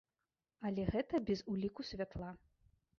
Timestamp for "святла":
1.95-2.37